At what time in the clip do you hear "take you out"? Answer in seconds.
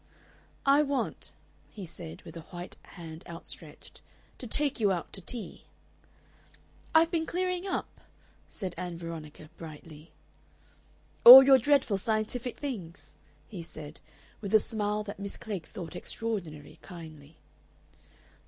4.47-5.13